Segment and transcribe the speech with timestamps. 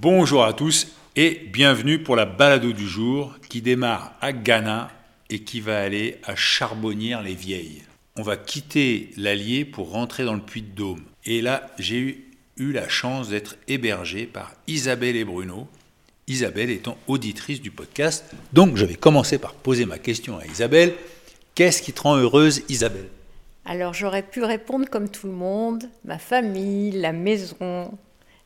[0.00, 4.92] Bonjour à tous et bienvenue pour la balado du jour qui démarre à Ghana
[5.28, 7.82] et qui va aller à Charbonnières-les-Vieilles.
[8.14, 11.02] On va quitter l'Allier pour rentrer dans le Puy-de-Dôme.
[11.24, 15.66] Et là, j'ai eu, eu la chance d'être hébergé par Isabelle et Bruno.
[16.28, 18.24] Isabelle étant auditrice du podcast.
[18.52, 20.94] Donc, je vais commencer par poser ma question à Isabelle.
[21.56, 23.08] Qu'est-ce qui te rend heureuse, Isabelle?
[23.64, 27.98] Alors j'aurais pu répondre comme tout le monde, ma famille, la maison,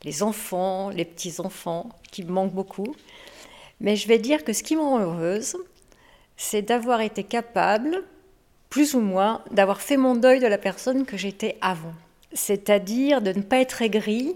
[0.05, 2.95] les enfants, les petits-enfants, qui me manquent beaucoup.
[3.81, 5.57] Mais je vais dire que ce qui me rend heureuse,
[6.37, 8.05] c'est d'avoir été capable,
[8.71, 11.95] plus ou moins, d'avoir fait mon deuil de la personne que j'étais avant.
[12.33, 14.35] C'est-à-dire de ne pas être aigri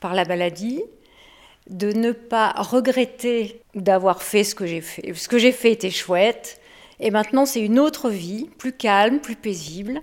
[0.00, 0.82] par la maladie,
[1.68, 5.14] de ne pas regretter d'avoir fait ce que j'ai fait.
[5.14, 6.60] Ce que j'ai fait était chouette,
[6.98, 10.00] et maintenant c'est une autre vie, plus calme, plus paisible.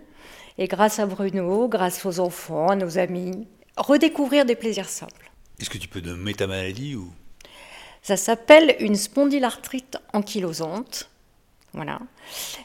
[0.57, 3.47] Et grâce à Bruno, grâce aux enfants, à nos amis,
[3.77, 5.31] redécouvrir des plaisirs simples.
[5.59, 7.11] Est-ce que tu peux nommer ta maladie ou?
[8.01, 11.09] Ça s'appelle une spondylarthrite ankylosante.
[11.73, 11.99] Voilà.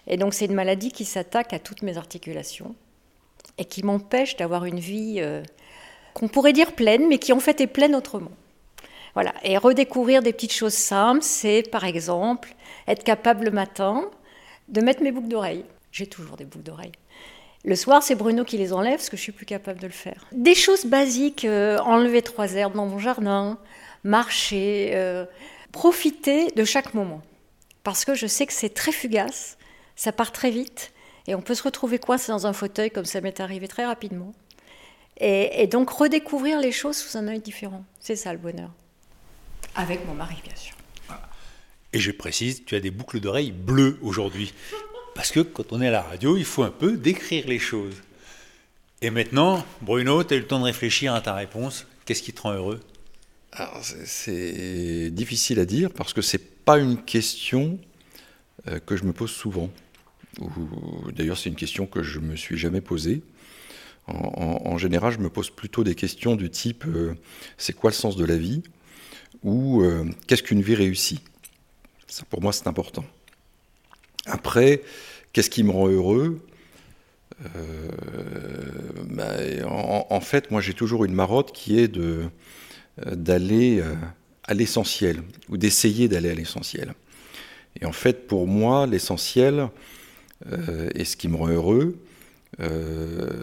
[0.07, 2.75] Et donc c'est une maladie qui s'attaque à toutes mes articulations
[3.59, 5.43] et qui m'empêche d'avoir une vie euh,
[6.15, 8.31] qu'on pourrait dire pleine, mais qui en fait est pleine autrement.
[9.15, 9.35] Voilà.
[9.43, 12.55] Et redécouvrir des petites choses simples, c'est par exemple
[12.87, 14.11] être capable le matin
[14.69, 15.65] de mettre mes boucles d'oreilles.
[15.91, 16.93] J'ai toujours des boucles d'oreilles.
[17.65, 19.93] Le soir, c'est Bruno qui les enlève parce que je suis plus capable de le
[19.93, 20.27] faire.
[20.33, 23.59] Des choses basiques, euh, enlever trois herbes dans mon jardin,
[24.03, 25.27] marcher, euh,
[25.71, 27.23] profiter de chaque moment.
[27.85, 29.59] Parce que je sais que c'est très fugace,
[29.95, 30.93] ça part très vite,
[31.28, 34.33] et on peut se retrouver coincé dans un fauteuil comme ça m'est arrivé très rapidement.
[35.19, 37.84] Et, et donc redécouvrir les choses sous un œil différent.
[38.01, 38.71] C'est ça le bonheur.
[39.77, 40.75] Avec mon mari, bien sûr.
[41.93, 44.53] Et je précise, tu as des boucles d'oreilles bleues aujourd'hui.
[45.15, 47.95] Parce que quand on est à la radio, il faut un peu décrire les choses.
[49.03, 51.87] Et maintenant, Bruno, tu as eu le temps de réfléchir à ta réponse.
[52.05, 52.81] Qu'est-ce qui te rend heureux?
[54.05, 57.78] C'est- difficile à dire parce que c'est pas une question
[58.69, 59.69] euh, que je me pose souvent.
[60.41, 63.22] Ou- D'ailleurs, c'est une question que je me suis jamais posée.
[64.09, 67.15] En général, je me pose plutôt des questions du type euh,
[67.56, 68.62] c'est quoi le sens de la vie?
[69.45, 71.21] Ou euh, qu'est-ce qu'une vie réussie?
[72.09, 73.05] Ça, pour moi, c'est important.
[74.27, 74.83] Après,
[75.33, 76.41] qu'est-ce qui me rend heureux?
[77.56, 77.88] Euh,
[79.10, 82.25] bah, en, fait, moi, j'ai toujours une marotte qui est de
[83.06, 83.94] euh, d'aller euh,
[84.44, 86.94] à l'essentiel ou d'essayer d'aller à l'essentiel.
[87.81, 89.69] Et en fait, pour moi, l'essentiel
[90.94, 91.97] et ce qui me rend heureux,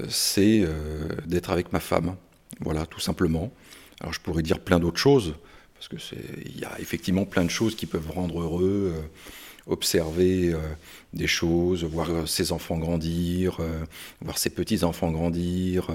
[0.10, 0.68] c'est
[1.26, 2.16] d'être avec ma femme.
[2.60, 3.52] Voilà, tout simplement.
[4.02, 5.34] Alors, je pourrais dire plein d'autres choses
[5.74, 8.94] parce que c'est, il y a effectivement plein de choses qui peuvent rendre heureux.
[9.70, 10.58] Observer euh,
[11.14, 13.86] des choses, voir euh, ses enfants grandir, euh,
[14.22, 15.90] voir ses petits-enfants grandir,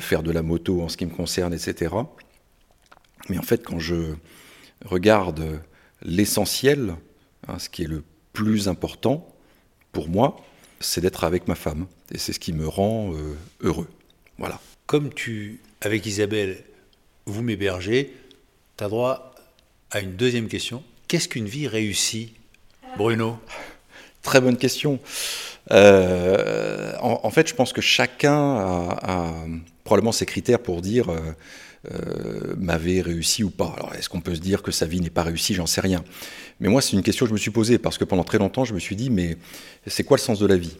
[0.00, 1.94] faire de la moto en ce qui me concerne, etc.
[3.28, 4.14] Mais en fait, quand je
[4.84, 5.60] regarde
[6.02, 6.96] l'essentiel,
[7.46, 8.02] hein, ce qui est le
[8.32, 9.32] plus important
[9.92, 10.44] pour moi,
[10.80, 11.86] c'est d'être avec ma femme.
[12.12, 13.12] Et c'est ce qui me rend
[13.60, 13.88] heureux.
[14.38, 14.60] Voilà.
[14.86, 16.64] Comme tu, avec Isabelle,
[17.26, 18.12] vous m'hébergez,
[18.76, 19.36] tu as droit
[19.92, 20.82] à une deuxième question.
[21.06, 22.32] Qu'est-ce qu'une vie réussie,
[22.96, 23.38] Bruno
[24.22, 24.98] Très bonne question.
[25.72, 29.34] Euh, en, fait, je pense que chacun a,
[29.84, 31.20] probablement ses critères pour dire euh,
[31.90, 33.72] euh, m'avait réussi ou pas.
[33.76, 35.54] Alors, est-ce qu'on peut se dire que sa vie n'est pas réussie?
[35.54, 36.04] J'en sais rien.
[36.60, 38.64] Mais moi, c'est une question que je me suis posée parce que pendant très longtemps,
[38.64, 39.36] je me suis dit, mais
[39.86, 40.76] c'est quoi le sens de la vie?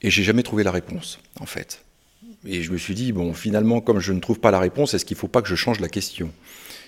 [0.00, 1.82] Et j'ai jamais trouvé la réponse, en fait.
[2.44, 5.04] Et je me suis dit, bon, finalement, comme je ne trouve pas la réponse, est-ce
[5.04, 6.32] qu'il ne faut pas que je change la question?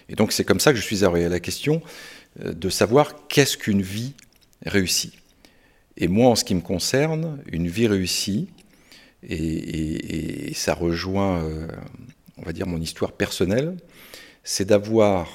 [0.08, 1.80] Et donc, c'est comme ça que je suis arrivé à la question
[2.42, 4.14] de savoir qu'est-ce qu'une vie
[4.64, 5.12] réussie.
[5.96, 8.48] Et moi, en ce qui me concerne, une vie réussie,
[9.22, 11.66] et, ça rejoint, euh,
[12.36, 13.76] on va dire, mon histoire personnelle,
[14.42, 15.28] c'est d'avoir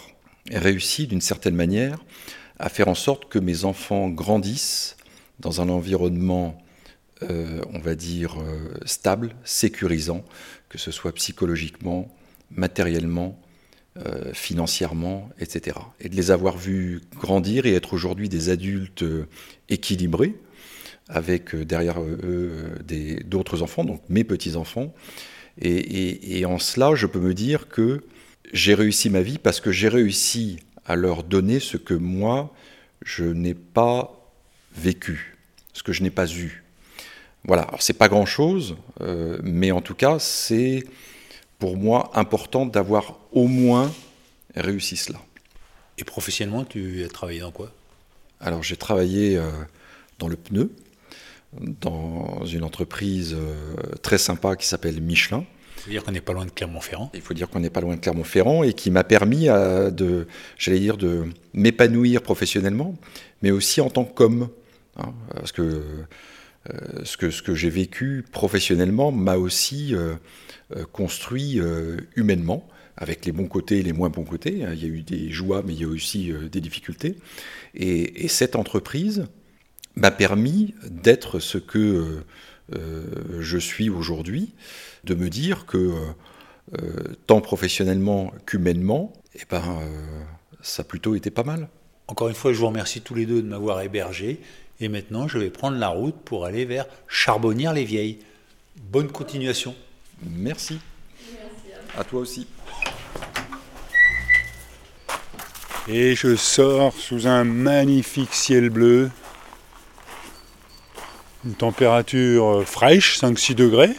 [0.52, 2.04] réussi d'une certaine manière
[2.60, 4.98] à faire en sorte que mes enfants grandissent
[5.40, 6.62] dans un environnement,
[7.24, 10.24] euh, on va dire, euh, stable, sécurisant,
[10.68, 12.14] que ce soit psychologiquement,
[12.52, 13.40] matériellement,
[14.06, 15.76] euh, financièrement, etc.
[16.00, 19.28] Et de les avoir vus grandir et être aujourd'hui des adultes euh,
[19.68, 20.36] équilibrés,
[21.10, 22.78] avec euh, derrière eux
[23.26, 24.94] d'autres enfants, donc mes petits-enfants,
[25.62, 28.02] Et, en cela, je peux me dire que
[28.54, 32.54] j'ai réussi ma vie parce que j'ai réussi à leur donner ce que moi,
[33.04, 34.32] je n'ai pas
[34.78, 35.36] vécu,
[35.74, 36.64] ce que je n'ai pas eu.
[37.44, 38.78] Voilà, alors c'est pas grand-chose,
[39.44, 40.86] mais en tout cas, c'est
[41.60, 43.92] pour moi important d'avoir au moins
[44.56, 45.20] réussi cela.
[45.98, 47.72] Et professionnellement, tu as travaillé dans quoi?
[48.40, 49.52] Alors j'ai travaillé euh,
[50.18, 50.72] dans le pneu,
[51.60, 55.44] dans une entreprise euh, très sympa qui s'appelle Michelin.
[55.78, 57.10] Il faut dire qu'on n'est pas loin de Clermont-Ferrand.
[57.14, 60.28] Il faut dire qu'on n'est pas loin de Clermont-Ferrand et qui m'a permis euh, de,
[60.58, 62.96] j'allais dire, de m'épanouir professionnellement,
[63.42, 64.50] mais aussi en tant qu'homme.
[64.98, 65.84] Hein, parce que,
[67.04, 69.94] ce que ce que j'ai vécu professionnellement m'a aussi
[70.92, 71.60] construit
[72.16, 72.68] humainement,
[72.98, 74.66] avec les bons côtés et les moins bons côtés.
[74.72, 77.16] Il y a eu des joies, mais il y a aussi des difficultés.
[77.76, 79.28] Et, et cette entreprise,
[80.00, 82.26] m'a permis d'être ce que euh,
[82.76, 84.54] euh, je suis aujourd'hui,
[85.04, 85.78] de me dire que
[86.78, 89.64] euh, tant professionnellement qu'humainement, eh ben,
[90.62, 91.70] ça a plutôt été pas mal.
[92.08, 94.40] Encore une fois, je vous remercie tous les deux de m'avoir hébergé.
[94.80, 98.20] Et maintenant, je vais prendre la route pour aller vers Charbonnières-les-Vieilles.
[98.82, 99.76] Bonne continuation.
[100.24, 100.80] Merci.
[101.98, 102.48] à toi aussi.
[105.88, 109.10] Et je sors sous un magnifique ciel bleu
[111.46, 113.96] une température euh, fraîche, 5-6 degrés,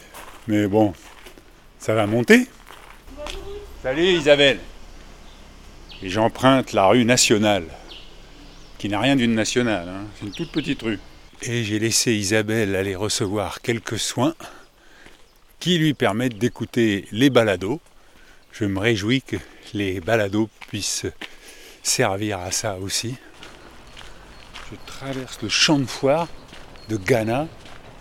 [0.47, 0.93] mais bon,
[1.79, 2.47] ça va monter.
[3.83, 4.59] Salut Isabelle.
[6.03, 7.65] Et j'emprunte la rue nationale,
[8.81, 10.07] qui n'a rien d'une nationale, hein.
[10.15, 10.99] c'est une toute petite rue.
[11.43, 14.35] Et j'ai laissé Isabelle aller recevoir quelques soins
[15.59, 17.79] qui lui permettent d'écouter les balados.
[18.53, 19.37] Je me réjouis que
[19.75, 21.05] les balados puissent
[21.83, 23.17] servir à ça aussi.
[24.71, 26.29] Je traverse le champ de foire
[26.89, 27.49] de Ghana,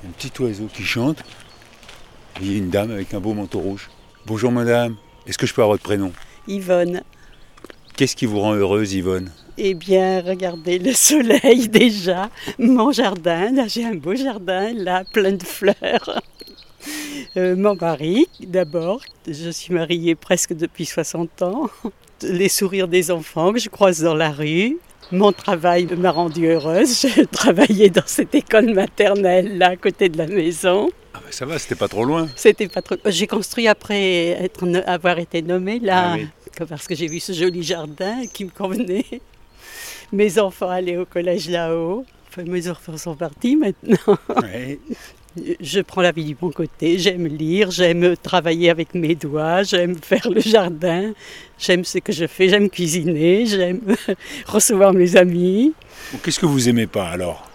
[0.08, 1.22] un petit oiseau qui chante.
[2.40, 3.90] il y a une dame avec un beau manteau rouge.
[4.26, 4.96] Bonjour madame,
[5.28, 6.14] est-ce que je peux avoir votre prénom?
[6.48, 7.04] Yvonne.
[8.00, 9.30] Qu'est-ce qui vous rend heureuse Yvonne?
[9.58, 15.34] Eh bien, regardez le soleil déjà, mon jardin, là j'ai un beau jardin, là plein
[15.34, 16.22] de fleurs.
[17.36, 21.70] Euh, mon mari, d'abord, je suis mariée presque depuis 60 ans.
[22.22, 24.78] Les sourires des enfants que je croise dans la rue,
[25.12, 27.06] mon travail m'a rendue heureuse.
[27.18, 30.90] Je travaillais dans cette école maternelle là à côté de la maison.
[31.14, 32.30] Ah ça va, c'était pas trop loin.
[32.36, 32.96] C'était pas trop.
[33.08, 36.18] J'ai construit après être, avoir été nommée là, ah
[36.66, 39.22] parce que j'ai vu ce joli jardin qui me convenait.
[40.12, 42.06] Mes enfants allaient au collège là-haut.
[42.30, 44.18] Enfin, mes enfants sont partis maintenant.
[45.60, 46.98] je prends la vie du bon côté.
[46.98, 51.14] J'aime lire, j'aime travailler avec mes doigts, j'aime faire le jardin,
[51.58, 53.82] j'aime ce que je fais, j'aime cuisiner, j'aime
[54.46, 55.74] recevoir mes amis.
[56.24, 57.50] Qu'est-ce que vous aimez pas alors?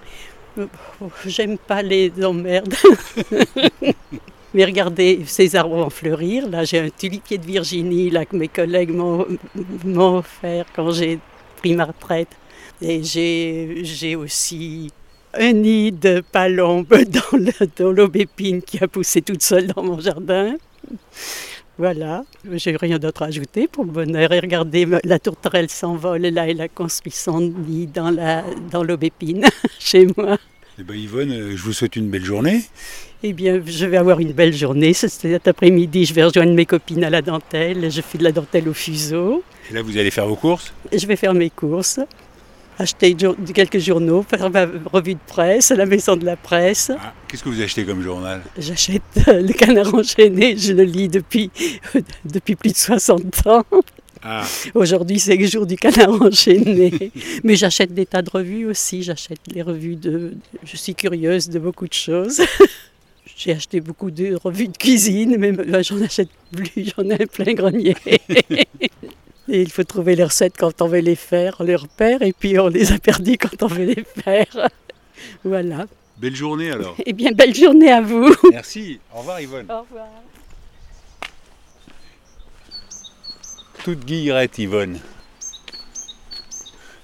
[1.26, 2.74] J'aime pas les emmerdes.
[4.54, 6.48] Mais regardez ces arbres vont fleurir.
[6.48, 11.18] Là, j'ai un tulipier de Virginie là, que mes collègues m'ont offert quand j'ai
[11.56, 12.28] pris ma retraite.
[12.80, 14.90] Et j'ai aussi
[15.34, 16.86] un nid de palombe
[17.76, 20.54] dans l'aubépine qui a poussé toute seule dans mon jardin.
[21.76, 24.30] Voilà, j'ai rien d'autre à ajouter pour le bonheur.
[24.32, 29.48] Et regardez, la tourterelle s'envole là, elle a construit son nid dans l'aubépine dans
[29.80, 30.38] chez moi.
[30.78, 32.62] Eh bien Yvonne, euh, je vous souhaite une belle journée.
[33.26, 34.92] Eh bien, je vais avoir une belle journée.
[34.92, 37.90] Cet après-midi, je vais rejoindre mes copines à la dentelle.
[37.90, 39.42] Je fais de la dentelle au fuseau.
[39.70, 42.00] Et là, vous allez faire vos courses Je vais faire mes courses
[42.78, 43.16] acheter
[43.54, 46.90] quelques journaux, faire ma revue de presse à la maison de la presse.
[46.94, 51.08] Ah, Qu'est-ce que vous achetez comme journal J'achète euh, le canard enchaîné, je le lis
[51.08, 51.50] depuis,
[52.26, 53.64] depuis plus de 60 ans.
[54.22, 54.42] Ah.
[54.74, 57.12] Aujourd'hui, c'est le jour du canard enchaîné.
[57.44, 59.02] Mais j'achète des tas de revues aussi.
[59.02, 60.34] J'achète les revues de.
[60.64, 62.42] Je suis curieuse de beaucoup de choses.
[63.36, 66.90] J'ai acheté beaucoup de revues de cuisine, mais j'en achète plus.
[66.96, 67.96] J'en ai plein grenier.
[69.48, 72.32] Et il faut trouver les recettes quand on veut les faire, on les repère, et
[72.32, 74.70] puis on les a perdues quand on veut les faire.
[75.44, 75.86] voilà.
[76.16, 76.96] Belle journée alors.
[77.04, 78.34] Eh bien, belle journée à vous.
[78.50, 79.00] Merci.
[79.14, 79.66] Au revoir Yvonne.
[79.70, 80.08] Au revoir.
[83.84, 84.98] Toute guillerette Yvonne.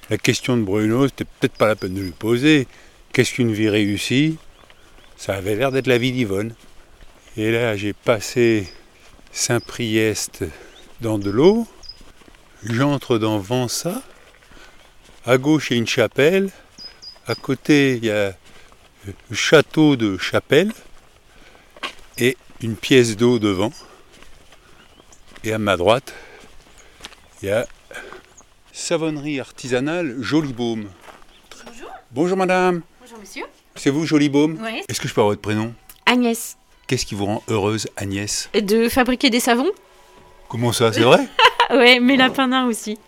[0.08, 2.66] La question de Bruno, c'était peut-être pas la peine de lui poser.
[3.12, 4.38] Qu'est-ce qu'une vie réussie?
[5.20, 6.54] Ça avait l'air d'être la vie d'Yvonne.
[7.36, 8.66] Et là, j'ai passé
[9.32, 10.44] Saint-Priest
[11.02, 11.68] dans de l'eau,
[12.62, 14.00] J'entre dans Vansa.
[15.26, 16.48] À gauche, il y a une chapelle.
[17.26, 18.34] À côté, il y a
[19.06, 20.72] le château de Chapelle
[22.16, 23.74] et une pièce d'eau devant.
[25.44, 26.14] Et à ma droite,
[27.42, 27.66] il y a
[28.72, 30.88] savonnerie artisanale Jolibaume.
[31.66, 31.90] Bonjour.
[32.10, 32.80] Bonjour madame.
[33.02, 33.44] Bonjour monsieur.
[33.82, 34.82] C'est vous Jolibaume Oui.
[34.90, 35.72] Est-ce que je peux avoir votre prénom
[36.04, 36.58] Agnès.
[36.86, 39.70] Qu'est-ce qui vous rend heureuse, Agnès De fabriquer des savons
[40.50, 41.26] Comment ça, c'est vrai
[41.70, 42.98] ouais, mes lapins nains aussi.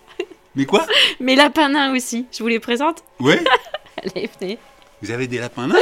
[0.55, 0.87] Mais quoi
[1.21, 2.25] Mes lapins nains aussi.
[2.33, 3.45] Je vous les présente Ouais
[4.03, 4.57] Allez, venez.
[5.03, 5.79] Vous avez des lapins nains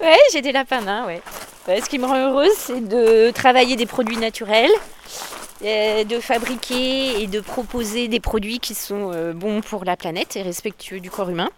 [0.00, 1.20] Ouais, j'ai des lapins nains, ouais.
[1.68, 4.72] Ouais, ce qui me rend heureuse, c'est de travailler des produits naturels,
[5.62, 10.34] euh, de fabriquer et de proposer des produits qui sont euh, bons pour la planète
[10.36, 11.50] et respectueux du corps humain.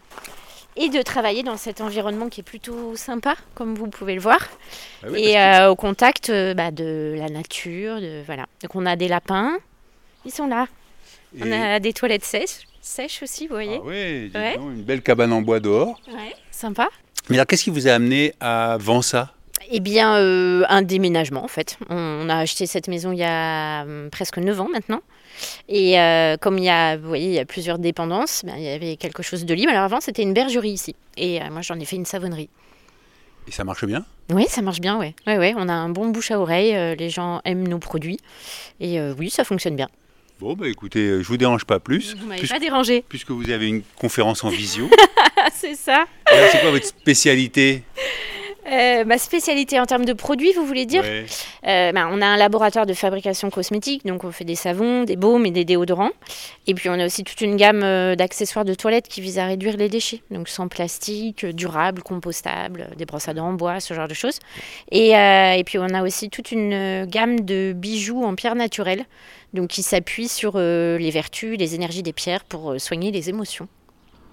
[0.77, 4.41] Et de travailler dans cet environnement qui est plutôt sympa, comme vous pouvez le voir.
[5.03, 8.47] Ah oui, et euh, au contact euh, bah, de la nature, de, voilà.
[8.63, 9.59] Donc on a des lapins,
[10.25, 10.67] ils sont là.
[11.39, 13.81] On a des toilettes sèches, sèches aussi, vous voyez.
[13.83, 16.01] Ah ouais, une belle cabane en bois dehors.
[16.09, 16.35] Ouais.
[16.51, 16.89] Sympa.
[17.29, 19.33] Mais alors, qu'est-ce qui vous a amené à Vansa?
[19.71, 21.79] Eh bien, euh, un déménagement en fait.
[21.89, 25.01] On a acheté cette maison il y a hum, presque 9 ans maintenant.
[25.69, 28.65] Et euh, comme il y a, vous voyez, il y a plusieurs dépendances, ben, il
[28.65, 29.71] y avait quelque chose de libre.
[29.71, 30.95] Alors avant, c'était une bergerie ici.
[31.17, 32.51] Et euh, moi, j'en ai fait une savonnerie.
[33.49, 34.05] Et ça marche bien?
[34.31, 35.15] Oui, ça marche bien, ouais.
[35.27, 36.97] Ouais, ouais, on a un bon bouche à oreille.
[36.97, 38.19] les gens aiment nos produits.
[38.79, 39.89] Et oui, ça fonctionne bien.
[40.39, 43.05] Bon, bah écoutez, je vous dérange pas plus, Vous m'avez pas dérangé.
[43.09, 44.89] puisque vous avez une conférence en visio.
[45.53, 46.07] C'est ça.
[46.27, 47.83] Alors, c'est quoi votre spécialité?
[48.71, 51.03] Euh, ma spécialité en termes de produits, vous voulez dire.
[51.05, 55.17] Euh, ben, on a un laboratoire de fabrication cosmétique, donc on fait des savons, des
[55.17, 56.13] baumes et des déodorants.
[56.67, 59.47] Et puis on a aussi toute une gamme euh, d'accessoires de toilette qui vise à
[59.47, 63.95] réduire les déchets, donc sans plastique, durable, compostable, des brosses à dents en bois, ce
[63.95, 64.39] genre de choses.
[64.91, 69.05] Et, et puis on a aussi toute une gamme de bijoux en pierre naturelle,
[69.55, 73.69] donc qui s'appuient sur les vertus, les énergies des pierres pour soigner les émotions.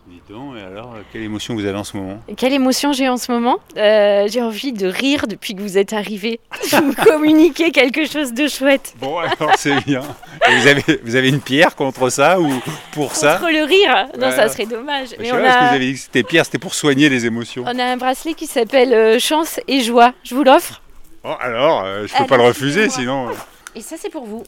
[0.09, 2.19] Dis donc, et alors, euh, quelle émotion vous avez en ce moment?
[2.35, 3.59] Quelle émotion j'ai en ce moment?
[3.77, 6.39] Euh, J'ai envie de rire depuis que vous êtes arrivé.
[6.71, 8.95] Vous communiquez quelque chose de chouette.
[8.99, 10.01] Bon, alors c'est bien.
[10.49, 12.51] Et vous, avez, vous avez une pierre contre ça ou
[12.91, 13.37] pour ça?
[13.37, 14.07] Contre le rire?
[14.17, 14.35] Non, Ouais.
[14.35, 15.09] ça serait dommage.
[15.09, 16.73] Je Mais sais on pas, parce que vous avez dit que c'était pierre, c'était pour
[16.73, 17.63] soigner les émotions.
[17.67, 20.13] on a un bracelet qui s'appelle euh, Chance et Joie.
[20.23, 20.81] Je vous l'offre.
[21.23, 23.27] Bon, alors, euh, je peux Allez, pas le refuser, sinon...
[23.75, 24.43] Et ça, c'est pour vous.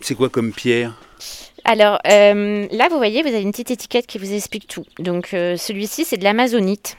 [0.00, 0.92] C'est quoi comme pierre?
[1.70, 4.84] Alors euh, là, vous voyez, vous avez une petite étiquette qui vous explique tout.
[4.98, 6.96] Donc euh, celui-ci, c'est de l'amazonite.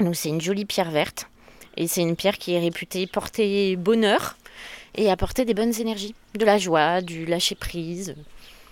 [0.00, 1.28] Donc c'est une jolie pierre verte.
[1.76, 4.36] Et c'est une pierre qui est réputée porter bonheur
[4.96, 6.16] et apporter des bonnes énergies.
[6.34, 8.16] De la joie, du lâcher-prise.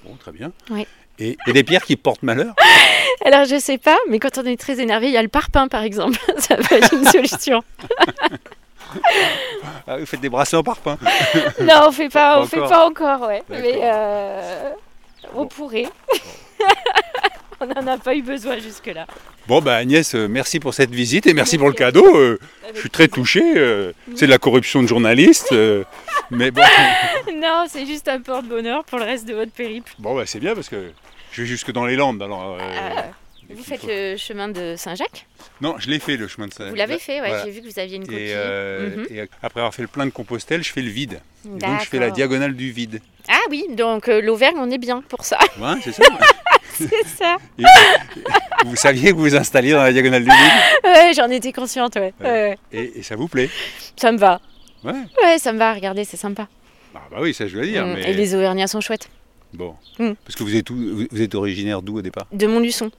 [0.05, 0.51] Bon, très bien.
[0.71, 0.89] Ouais.
[1.21, 2.53] Et, et des pierres qui portent malheur
[3.25, 5.69] Alors je sais pas, mais quand on est très énervé, il y a le parpaing
[5.69, 6.19] par exemple.
[6.39, 7.63] ça peut être une solution.
[9.87, 10.99] ah, Vous faites des bracelets en parpaing
[11.61, 12.69] Non, on fait pas, Pas on fait encore.
[12.71, 13.43] pas encore, ouais.
[13.49, 14.71] Mais euh,
[15.35, 15.47] on Bon.
[15.49, 15.87] pourrait.
[17.61, 19.07] on n'en a pas eu besoin jusque-là.
[19.47, 22.17] Bon, bah Agnès, euh, merci pour cette visite et merci pour le cadeau.
[22.17, 22.39] euh,
[22.75, 23.43] je suis très touché.
[23.57, 25.53] euh, c'est de la corruption de journaliste.
[25.53, 25.85] euh,
[26.31, 26.63] mais bon,
[27.37, 29.93] Non, c'est juste un porte-bonheur pour le reste de votre périple.
[29.99, 30.91] bon bah, c'est bien parce que
[31.33, 32.21] je vais jusque dans les Landes.
[32.23, 33.01] Alors, Euh,
[33.49, 35.27] et vous faites faut- le chemin de Saint-Jacques?
[35.61, 36.69] Non, je l'ai fait le chemin de Saint.
[36.69, 37.29] Vous l'avez fait, ouais.
[37.29, 37.45] Voilà.
[37.45, 38.17] J'ai vu que vous aviez une copie.
[38.17, 39.07] Et, Mhm.
[39.11, 41.21] et après avoir fait le plein de Compostelle, je fais le vide.
[41.45, 43.01] Donc je fais la diagonale du vide.
[43.29, 45.39] Ah oui, donc euh, l'Auvergne, on est bien pour ça.
[45.61, 46.05] Ouais, c'est ça.
[46.73, 47.37] c'est ça.
[47.59, 47.65] Et
[48.65, 51.97] vous saviez que vous vous installiez dans la diagonale du vide Ouais, j'en étais consciente,
[51.97, 52.13] ouais.
[52.73, 53.51] Et, et ça vous plaît
[53.97, 54.41] Ça me va.
[54.85, 54.93] Ouais.
[55.23, 56.49] Ouais, ça me va, regardez, c'est sympa.
[56.95, 57.85] Ah, bah oui, ça je dois dire.
[57.85, 58.11] Mm, mais...
[58.11, 59.09] Et les Auvergnats sont chouettes.
[59.53, 59.75] Bon.
[59.99, 60.13] Mm.
[60.25, 62.91] Parce que vous êtes, où- vous- vous êtes originaire d'où au départ De Montluçon.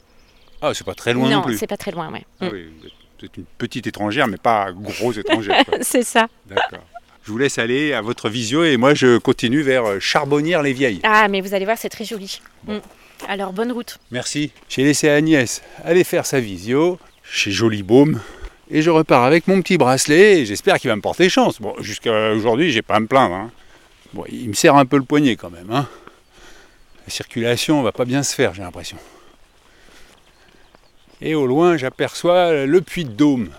[0.61, 1.57] Ah, c'est pas très loin non, non, plus.
[1.57, 2.25] c'est pas très loin, ouais.
[2.41, 2.49] Ah Mm.
[2.53, 5.63] oui, vous êtes- une petite étrangère, mais pas grosse étrangère.
[5.81, 6.27] c'est ça.
[6.45, 6.83] D'accord.
[7.27, 11.01] Je vous laisse aller à votre visio et moi je continue vers euh, Charbonnières-les-Vieilles.
[11.03, 12.39] Ah, mais vous allez voir, c'est très joli.
[12.65, 12.77] Mm.
[13.27, 13.97] Alors, bonne route.
[14.11, 14.53] Merci.
[14.69, 16.97] J'ai laissé Agnès aller faire sa visio
[17.29, 18.21] chez Joli Baume
[18.71, 21.59] et je repars avec mon petit bracelet et j'espère qu'il va me porter chance.
[21.59, 23.35] Bon, jusqu'à aujourd'hui, j'ai pas à me plaindre.
[23.35, 23.51] hein.
[24.13, 25.69] Bon, il me serre un peu le poignet quand même.
[25.69, 25.85] hein.
[27.05, 28.95] La circulation va pas bien se faire, j'ai l'impression.
[31.19, 33.49] Et au loin, j'aperçois le puits de Dôme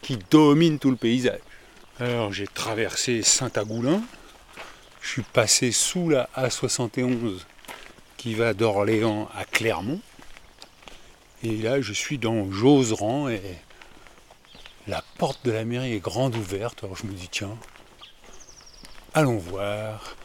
[0.00, 1.40] qui domine tout le paysage.
[2.00, 4.02] Alors, j'ai traversé Saint-Agoulin.
[5.02, 7.42] Je suis passé sous la A71
[8.16, 10.00] qui va d'Orléans à Clermont.
[11.42, 13.42] Et là, je suis dans Joseran et
[14.86, 16.84] la porte de la mairie est grande ouverte.
[16.84, 17.58] Alors je me dis, tiens,
[19.12, 20.16] allons voir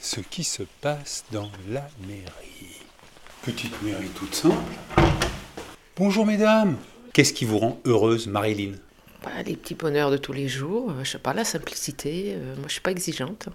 [0.00, 2.80] ce qui se passe dans la mairie.
[3.42, 4.56] Petite mairie toute simple.
[5.96, 6.78] Bonjour mesdames.
[7.12, 8.72] Qu'est-ce qui vous rend heureuse, Marilyn?
[9.22, 12.54] Bah, les petits bonheurs de tous les jours, euh, je sais pas, la simplicité, euh,
[12.56, 13.48] moi je suis pas exigeante.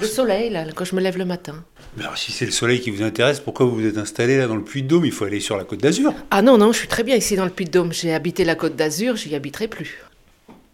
[0.00, 1.64] Le soleil, là, quand je me lève le matin.
[1.96, 4.48] Mais alors, si c'est le soleil qui vous intéresse, pourquoi vous vous êtes installé là
[4.48, 5.04] dans le Puy-de-Dôme?
[5.06, 6.12] Il faut aller sur la côte d'Azur.
[6.32, 7.92] Ah non, non, je suis très bien ici dans le Puy-de-Dôme.
[7.92, 10.02] J'ai habité la Côte d'Azur, j'y habiterai plus.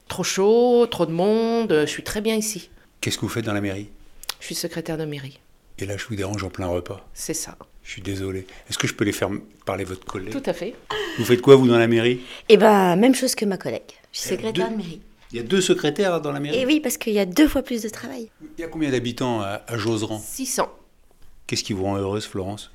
[0.09, 2.71] Trop chaud, trop de monde, euh, je suis très bien ici.
[3.03, 3.91] Qu'est-ce que vous faites dans la mairie?
[4.41, 5.39] Je suis secrétaire de mairie,
[5.79, 7.07] Et là, je vous dérange en plein repas.
[7.13, 7.57] c'est ça.
[7.85, 8.47] Je suis désolé.
[8.71, 9.29] Est-ce que je peux les faire
[9.67, 10.33] parler votre collègue?
[10.33, 10.75] Tout à fait.
[11.19, 12.21] Vous faites quoi, vous, dans la mairie?
[12.49, 13.83] Eh ben, même chose que ma collègue.
[14.13, 15.01] Je suis secrétaire deux- de mairie.
[15.33, 17.47] Il y a deux secrétaires dans la mairie Et oui, parce qu'il y a deux
[17.47, 18.29] fois plus de travail.
[18.59, 20.69] Il y a combien d'habitants à, à Joseran 600.
[21.47, 22.71] Qu'est-ce qui vous rend heureuse, Florence?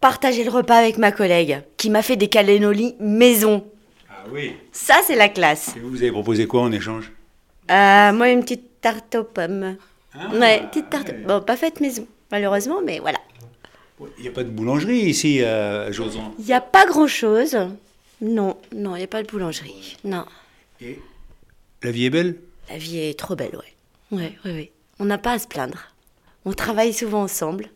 [0.00, 3.64] Partager le repas avec ma collègue, qui m'a fait des calénolis maison.
[4.10, 4.52] Ah oui.
[4.72, 5.74] Ça, c'est la classe.
[5.76, 7.12] Et vous, vous avez proposé quoi en échange?
[7.70, 9.76] Euh, moi, une petite tarte aux pommes.
[10.14, 11.08] Ah, ouais, petite tarte.
[11.08, 11.22] ouais.
[11.26, 13.18] Bon, pas faite maison, malheureusement, mais voilà.
[14.18, 16.34] Il n'y a pas de boulangerie ici à Joseran?
[16.38, 17.56] Il n'y a pas grand-chose.
[18.20, 19.96] Non, non, il n'y a pas de boulangerie.
[20.04, 20.24] Non.
[20.80, 20.98] Et
[21.82, 22.36] la vie est belle
[22.70, 24.16] La vie est trop belle, ouais.
[24.18, 24.72] Ouais, ouais, ouais.
[24.98, 25.78] On n'a pas à se plaindre.
[26.44, 27.68] On travaille souvent ensemble.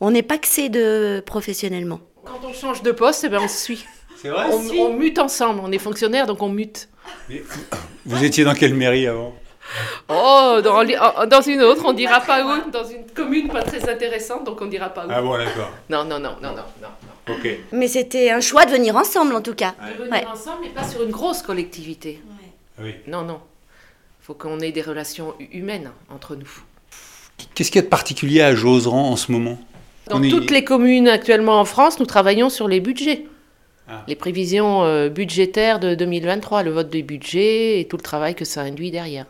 [0.00, 2.00] On n'est pas que de professionnellement.
[2.24, 3.84] Quand on change de poste, eh ben, on se suit.
[4.16, 5.60] C'est vrai On, on mute ensemble.
[5.62, 6.88] On est fonctionnaires, donc on mute.
[8.04, 9.34] Vous étiez dans quelle mairie avant?
[10.08, 12.70] Oh, dans, oh, dans une autre, on dira pas où.
[12.70, 15.10] Dans une commune pas très intéressante, donc on dira pas où.
[15.10, 15.70] Ah bon, d'accord.
[15.88, 16.88] Non, non, non, non, non, non.
[17.28, 17.34] non.
[17.34, 17.48] Ok.
[17.72, 19.74] Mais c'était un choix de venir ensemble, en tout cas.
[19.98, 20.26] De venir Ouais.
[20.26, 22.20] ensemble, mais pas sur une grosse collectivité.
[22.82, 22.94] Oui.
[23.06, 23.40] Non, non.
[24.20, 26.50] faut qu'on ait des relations hu- humaines entre nous.
[27.54, 29.58] Qu'est-ce qu'il y a de particulier à Joseran en ce moment?
[30.08, 33.26] Dans est- toutes les communes actuellement en France, nous travaillons sur les budgets.
[33.88, 34.04] Ah.
[34.08, 38.44] Les prévisions euh, budgétaires de 2023, le vote des budgets et tout le travail que
[38.44, 39.26] ça induit derrière.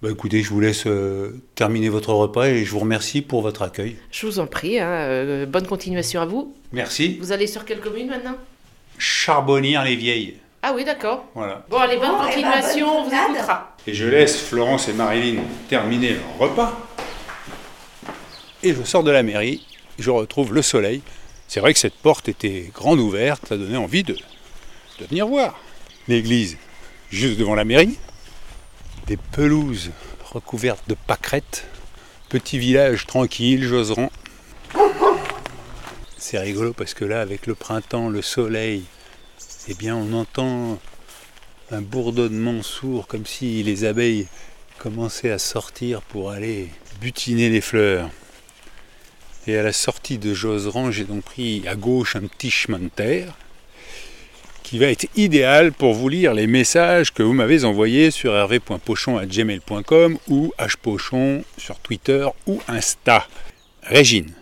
[0.00, 3.62] Bah écoutez, je vous laisse euh, terminer votre repas et je vous remercie pour votre
[3.62, 3.96] accueil.
[4.10, 6.54] Je vous en prie, hein, euh, bonne continuation à vous.
[6.72, 7.18] Merci.
[7.20, 8.36] Vous allez sur quelle commune maintenant?
[8.98, 10.38] Charbonnières les vieilles.
[10.64, 11.24] Ah oui, d'accord.
[11.34, 11.64] Voilà.
[11.68, 13.76] Bon, allez, bonne Bon, eh ben, continuation, bonne on vous écoutera.
[13.84, 16.78] Et je laisse Florence et Marilyn terminer leur repas.
[18.62, 19.66] Et je sors de la mairie,
[19.98, 21.02] je retrouve le soleil.
[21.48, 24.14] C'est vrai que cette porte était grande ouverte, ça donnait envie de,
[25.00, 25.58] de venir voir.
[26.06, 26.56] L'église,
[27.10, 27.98] juste devant la mairie,
[29.08, 29.90] des pelouses
[30.32, 31.66] recouvertes de pâquerettes,
[32.28, 34.10] petit village tranquille, Joseran.
[36.16, 38.84] C'est rigolo parce que là, avec le printemps, le soleil,
[39.68, 40.78] eh bien, on entend
[41.70, 44.26] un bourdonnement sourd, comme si les abeilles
[44.78, 46.68] commençaient à sortir pour aller
[47.00, 48.10] butiner les fleurs.
[49.46, 52.88] Et à la sortie de Joseran, j'ai donc pris à gauche un petit chemin de
[52.88, 53.34] terre
[54.62, 60.18] qui va être idéal pour vous lire les messages que vous m'avez envoyés sur hervé.pochon.gmail.com
[60.28, 63.26] ou hpochon sur Twitter ou Insta.
[63.82, 64.32] Régine.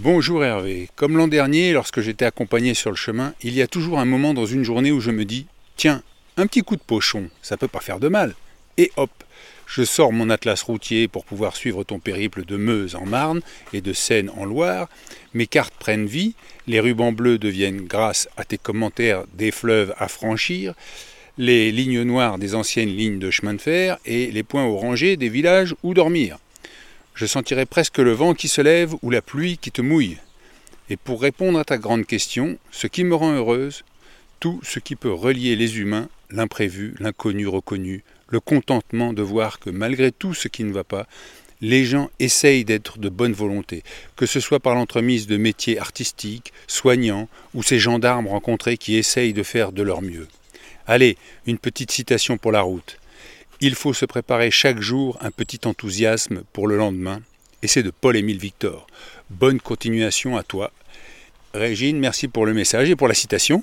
[0.00, 0.88] Bonjour Hervé.
[0.96, 4.32] Comme l'an dernier, lorsque j'étais accompagné sur le chemin, il y a toujours un moment
[4.32, 6.02] dans une journée où je me dis Tiens,
[6.38, 8.34] un petit coup de pochon, ça peut pas faire de mal.
[8.78, 9.10] Et hop,
[9.66, 13.42] je sors mon atlas routier pour pouvoir suivre ton périple de Meuse en Marne
[13.74, 14.88] et de Seine en Loire.
[15.34, 16.34] Mes cartes prennent vie,
[16.66, 20.72] les rubans bleus deviennent, grâce à tes commentaires, des fleuves à franchir,
[21.36, 25.28] les lignes noires des anciennes lignes de chemin de fer et les points orangés des
[25.28, 26.38] villages où dormir.
[27.14, 30.18] Je sentirai presque le vent qui se lève ou la pluie qui te mouille.
[30.88, 33.84] Et pour répondre à ta grande question, ce qui me rend heureuse,
[34.40, 39.70] tout ce qui peut relier les humains, l'imprévu, l'inconnu reconnu, le contentement de voir que
[39.70, 41.06] malgré tout ce qui ne va pas,
[41.60, 43.84] les gens essayent d'être de bonne volonté,
[44.16, 49.32] que ce soit par l'entremise de métiers artistiques, soignants, ou ces gendarmes rencontrés qui essayent
[49.32, 50.26] de faire de leur mieux.
[50.86, 52.98] Allez, une petite citation pour la route.
[53.64, 57.22] Il faut se préparer chaque jour un petit enthousiasme pour le lendemain,
[57.62, 58.88] et c'est de Paul-Émile Victor.
[59.30, 60.72] Bonne continuation à toi.
[61.54, 63.62] Régine, merci pour le message et pour la citation.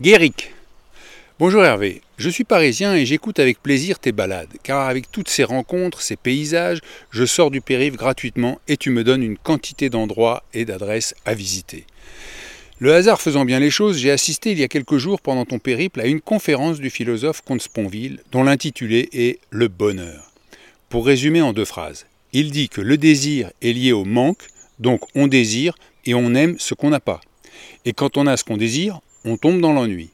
[0.00, 0.54] Guéric.
[1.38, 5.44] Bonjour Hervé, je suis parisien et j'écoute avec plaisir tes balades, car avec toutes ces
[5.44, 10.42] rencontres, ces paysages, je sors du périph' gratuitement et tu me donnes une quantité d'endroits
[10.54, 11.84] et d'adresses à visiter.
[12.80, 15.58] Le hasard faisant bien les choses, j'ai assisté il y a quelques jours pendant ton
[15.58, 20.30] périple à une conférence du philosophe Comte Sponville dont l'intitulé est Le bonheur.
[20.88, 24.46] Pour résumer en deux phrases, il dit que le désir est lié au manque,
[24.78, 25.74] donc on désire
[26.06, 27.20] et on aime ce qu'on n'a pas.
[27.84, 30.10] Et quand on a ce qu'on désire, on tombe dans l'ennui.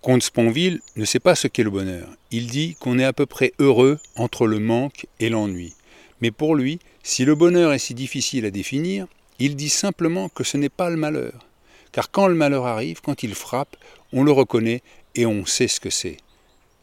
[0.00, 2.08] Comte Sponville ne sait pas ce qu'est le bonheur.
[2.32, 5.72] Il dit qu'on est à peu près heureux entre le manque et l'ennui.
[6.20, 9.06] Mais pour lui, si le bonheur est si difficile à définir,
[9.38, 11.46] il dit simplement que ce n'est pas le malheur.
[11.92, 13.76] Car quand le malheur arrive, quand il frappe,
[14.12, 14.82] on le reconnaît
[15.14, 16.16] et on sait ce que c'est.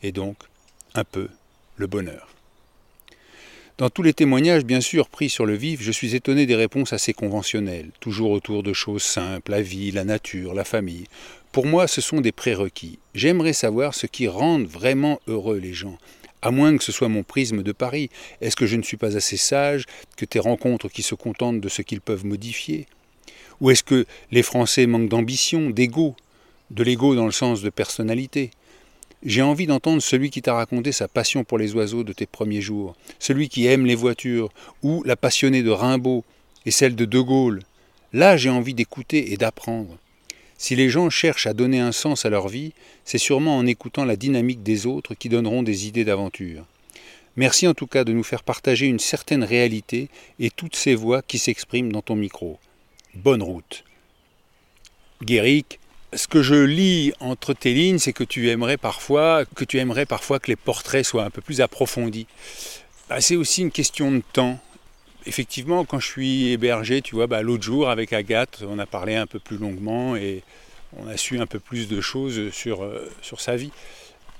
[0.03, 0.37] Et donc,
[0.95, 1.29] un peu,
[1.75, 2.29] le bonheur.
[3.79, 6.91] Dans tous les témoignages, bien sûr, pris sur le vif, je suis étonné des réponses
[6.91, 11.05] assez conventionnelles, toujours autour de choses simples, la vie, la nature, la famille.
[11.53, 12.99] Pour moi, ce sont des prérequis.
[13.15, 15.97] J'aimerais savoir ce qui rend vraiment heureux les gens.
[16.41, 18.09] À moins que ce soit mon prisme de Paris.
[18.41, 19.85] Est-ce que je ne suis pas assez sage
[20.17, 22.85] que tes rencontres qui se contentent de ce qu'ils peuvent modifier?
[23.61, 26.15] Ou est-ce que les Français manquent d'ambition, d'ego
[26.71, 28.51] De l'ego dans le sens de personnalité?
[29.23, 32.61] J'ai envie d'entendre celui qui t'a raconté sa passion pour les oiseaux de tes premiers
[32.61, 34.49] jours, celui qui aime les voitures,
[34.81, 36.23] ou la passionnée de Rimbaud
[36.65, 37.61] et celle de De Gaulle.
[38.13, 39.97] Là, j'ai envie d'écouter et d'apprendre.
[40.57, 42.71] Si les gens cherchent à donner un sens à leur vie,
[43.03, 46.65] c'est sûrement en écoutant la dynamique des autres qui donneront des idées d'aventure.
[47.35, 51.21] Merci en tout cas de nous faire partager une certaine réalité et toutes ces voix
[51.21, 52.57] qui s'expriment dans ton micro.
[53.23, 53.84] Bonne route.
[55.21, 55.82] Guéric,
[56.13, 60.05] ce que je lis entre tes lignes, c'est que tu aimerais parfois que tu aimerais
[60.05, 62.27] parfois que les portraits soient un peu plus approfondis.
[63.10, 64.58] Bah, c'est aussi une question de temps.
[65.25, 69.15] Effectivement, quand je suis hébergé, tu vois, bah, l'autre jour avec Agathe, on a parlé
[69.15, 70.41] un peu plus longuement et
[70.95, 73.71] on a su un peu plus de choses sur, euh, sur sa vie.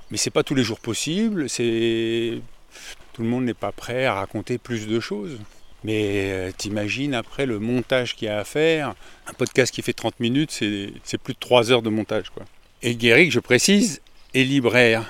[0.10, 1.50] Mais c'est pas tous les jours possible.
[1.50, 5.38] Tout le monde n'est pas prêt à raconter plus de choses.
[5.84, 8.96] Mais euh, t'imagines après le montage qu'il y a à faire,
[9.28, 12.30] un podcast qui fait 30 minutes, c'est plus de 3 heures de montage.
[12.30, 12.44] Quoi.
[12.82, 14.02] Et Guéric, je précise,
[14.34, 15.06] est libraire.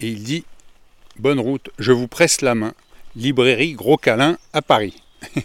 [0.00, 0.44] Et il dit
[1.18, 2.74] Bonne route, je vous presse la main.
[3.14, 5.02] Librairie Gros Câlin à Paris.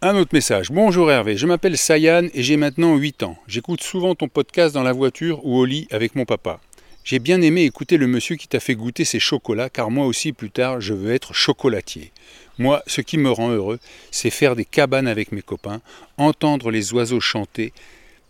[0.00, 0.70] Un autre message.
[0.70, 3.36] Bonjour Hervé, je m'appelle Sayan et j'ai maintenant 8 ans.
[3.46, 6.60] J'écoute souvent ton podcast dans la voiture ou au lit avec mon papa.
[7.04, 10.32] J'ai bien aimé écouter le monsieur qui t'a fait goûter ses chocolats, car moi aussi
[10.32, 12.12] plus tard je veux être chocolatier.
[12.58, 13.78] Moi, ce qui me rend heureux,
[14.10, 15.80] c'est faire des cabanes avec mes copains,
[16.16, 17.72] entendre les oiseaux chanter,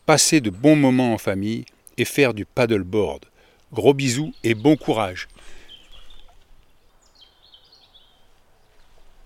[0.05, 1.65] passer de bons moments en famille
[1.97, 3.25] et faire du paddleboard.
[3.73, 5.29] Gros bisous et bon courage.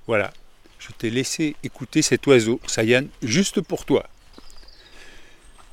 [0.07, 0.33] Voilà,
[0.79, 4.07] je t'ai laissé écouter cet oiseau, Sayan, juste pour toi.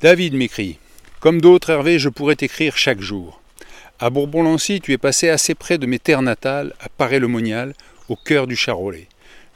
[0.00, 0.78] David m'écrit
[1.20, 3.40] Comme d'autres, Hervé, je pourrais t'écrire chaque jour.
[3.98, 7.74] À Bourbon-Lancy, tu es passé assez près de mes terres natales, à Paray-le-Monial,
[8.08, 9.08] au cœur du Charolais.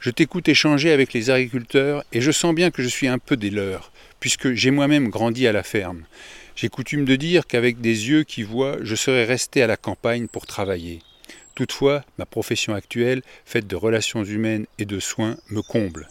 [0.05, 3.35] Je t'écoute échanger avec les agriculteurs et je sens bien que je suis un peu
[3.35, 6.03] des leurs, puisque j'ai moi-même grandi à la ferme.
[6.55, 10.27] J'ai coutume de dire qu'avec des yeux qui voient, je serais resté à la campagne
[10.27, 10.99] pour travailler.
[11.55, 16.07] Toutefois, ma profession actuelle, faite de relations humaines et de soins, me comble.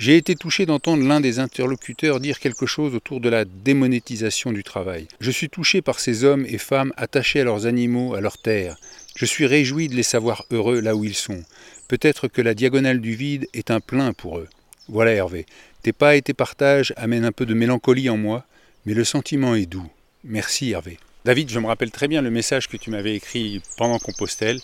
[0.00, 4.64] J'ai été touché d'entendre l'un des interlocuteurs dire quelque chose autour de la démonétisation du
[4.64, 5.06] travail.
[5.20, 8.76] Je suis touché par ces hommes et femmes attachés à leurs animaux, à leurs terres.
[9.14, 11.44] Je suis réjoui de les savoir heureux là où ils sont.
[11.88, 14.48] Peut-être que la diagonale du vide est un plein pour eux.
[14.88, 15.46] Voilà Hervé.
[15.82, 18.44] Tes pas et tes partages amènent un peu de mélancolie en moi,
[18.84, 19.88] mais le sentiment est doux.
[20.24, 20.98] Merci Hervé.
[21.24, 24.60] David, je me rappelle très bien le message que tu m'avais écrit pendant Compostelle,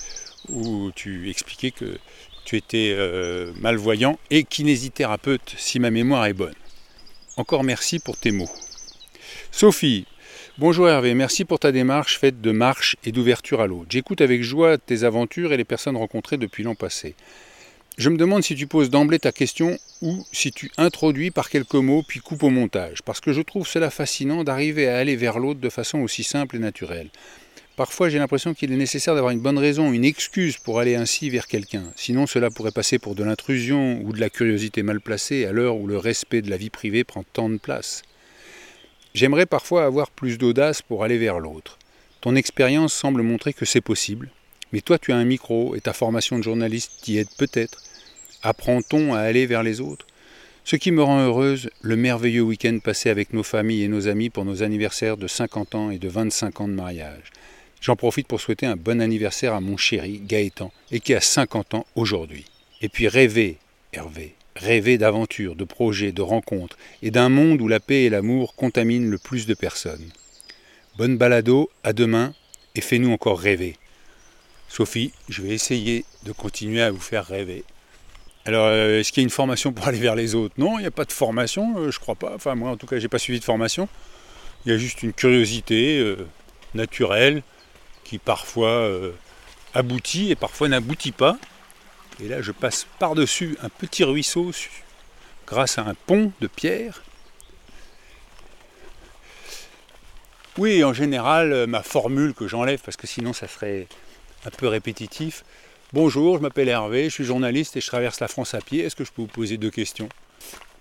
[0.48, 1.98] où tu expliquais que
[2.44, 6.54] tu étais euh, malvoyant et kinésithérapeute, si ma mémoire est bonne.
[7.36, 8.50] Encore merci pour tes mots.
[9.50, 10.06] Sophie,
[10.58, 13.86] bonjour Hervé, merci pour ta démarche faite de marche et d'ouverture à l'autre.
[13.90, 17.14] J'écoute avec joie tes aventures et les personnes rencontrées depuis l'an passé.
[17.98, 21.74] Je me demande si tu poses d'emblée ta question ou si tu introduis par quelques
[21.74, 25.38] mots puis coupes au montage, parce que je trouve cela fascinant d'arriver à aller vers
[25.38, 27.10] l'autre de façon aussi simple et naturelle.
[27.76, 31.30] Parfois, j'ai l'impression qu'il est nécessaire d'avoir une bonne raison, une excuse pour aller ainsi
[31.30, 31.84] vers quelqu'un.
[31.96, 35.76] Sinon, cela pourrait passer pour de l'intrusion ou de la curiosité mal placée à l'heure
[35.76, 38.02] où le respect de la vie privée prend tant de place.
[39.14, 41.78] J'aimerais parfois avoir plus d'audace pour aller vers l'autre.
[42.22, 44.30] Ton expérience semble montrer que c'est possible,
[44.72, 47.82] mais toi tu as un micro et ta formation de journaliste t'y aide peut-être.
[48.42, 50.06] Apprend-on à aller vers les autres?
[50.64, 54.30] Ce qui me rend heureuse, le merveilleux week-end passé avec nos familles et nos amis
[54.30, 57.32] pour nos anniversaires de 50 ans et de 25 ans de mariage.
[57.80, 61.74] J'en profite pour souhaiter un bon anniversaire à mon chéri Gaëtan, et qui a 50
[61.74, 62.44] ans aujourd'hui.
[62.80, 63.58] Et puis rêver,
[63.92, 68.54] Hervé, rêver d'aventures, de projets, de rencontres, et d'un monde où la paix et l'amour
[68.54, 70.10] contaminent le plus de personnes.
[70.98, 72.34] Bonne balado, à demain,
[72.74, 73.76] et fais-nous encore rêver.
[74.68, 77.64] Sophie, je vais essayer de continuer à vous faire rêver.
[78.44, 80.54] Alors, euh, est-ce qu'il y a une formation pour aller vers les autres?
[80.58, 82.32] Non, il n'y a pas de formation, euh, je crois pas.
[82.34, 83.88] Enfin, moi, en tout cas, j'ai pas suivi de formation.
[84.64, 86.26] Il y a juste une curiosité euh,
[86.74, 87.42] naturelle
[88.04, 88.90] qui parfois
[89.74, 91.38] aboutit et parfois n'aboutit pas.
[92.22, 94.52] Et là, je passe par-dessus un petit ruisseau
[95.46, 97.02] grâce à un pont de pierre.
[100.56, 103.88] Oui, en général, euh, ma formule que j'enlève, parce que sinon ça serait
[104.44, 105.44] un peu répétitif.
[105.92, 108.84] Bonjour, je m'appelle Hervé, je suis journaliste et je traverse la France à pied.
[108.84, 110.08] Est-ce que je peux vous poser deux questions?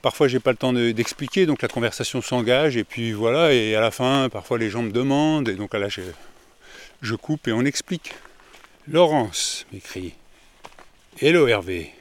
[0.01, 3.82] Parfois, j'ai pas le temps d'expliquer, donc la conversation s'engage, et puis voilà, et à
[3.82, 6.01] la fin, parfois les gens me demandent, et donc là, je,
[7.01, 8.13] je coupe et on explique.
[8.88, 10.15] Laurence m'écrit
[11.19, 11.91] Hello Hervé.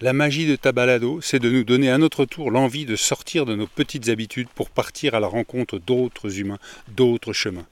[0.00, 3.44] La magie de ta balado, c'est de nous donner à notre tour l'envie de sortir
[3.44, 7.66] de nos petites habitudes pour partir à la rencontre d'autres humains, d'autres chemins,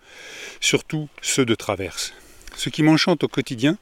[0.61, 2.13] surtout ceux de traverse.
[2.55, 3.77] Ce qui m'enchante au quotidien,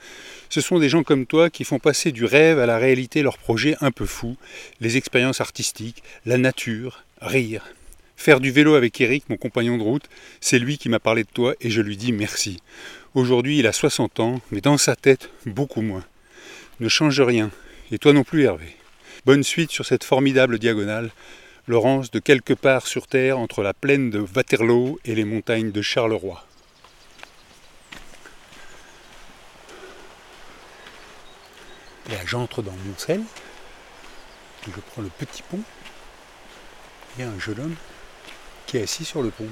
[0.48, 3.36] ce sont des gens comme toi qui font passer du rêve à la réalité leurs
[3.36, 4.36] projets un peu fous,
[4.80, 7.66] les expériences artistiques, la nature, rire.
[8.16, 10.08] Faire du vélo avec Eric, mon compagnon de route,
[10.40, 12.62] c'est lui qui m'a parlé de toi et je lui dis merci.
[13.14, 16.04] Aujourd'hui, il a 60 ans, mais dans sa tête, beaucoup moins.
[16.80, 17.50] Ne change rien,
[17.90, 18.76] et toi non plus, Hervé.
[19.24, 21.10] Bonne suite sur cette formidable diagonale.
[21.68, 25.80] Laurence, de quelque part sur Terre entre la plaine de Waterloo et les montagnes de
[25.80, 26.44] Charleroi.
[32.10, 33.22] Et là, j'entre dans Moncel.
[34.66, 35.60] Je prends le petit pont.
[37.16, 37.76] Il y a un jeune homme
[38.66, 39.48] qui est assis sur le pont.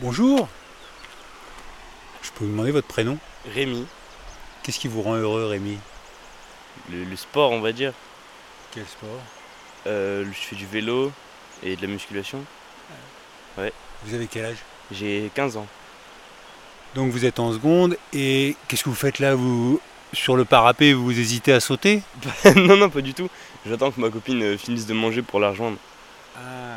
[0.00, 0.48] Bonjour.
[2.22, 3.18] Je peux vous demander votre prénom?
[3.54, 3.86] Rémi,
[4.68, 5.78] Qu'est-ce qui vous rend heureux, Rémi?
[6.92, 7.94] Le, le sport on va dire.
[8.70, 9.08] Quel sport?
[9.86, 11.10] Euh, je fais du vélo
[11.62, 12.44] et de la musculation.
[13.56, 14.58] Vous avez quel âge?
[14.92, 15.66] J'ai 15 ans.
[16.94, 19.34] Donc vous êtes en seconde et qu'est-ce que vous faites là?
[19.34, 19.80] Vous
[20.12, 22.02] sur le parapet vous hésitez à sauter?
[22.54, 23.30] Non, non, pas du tout.
[23.66, 25.78] J'attends que ma copine euh, finisse de manger pour la rejoindre.
[26.36, 26.76] Ah.